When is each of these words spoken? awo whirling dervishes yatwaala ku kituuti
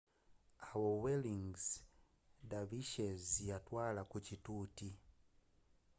awo 0.69 0.89
whirling 1.01 1.53
dervishes 2.49 3.23
yatwaala 3.49 4.01
ku 4.11 4.17
kituuti 4.27 4.89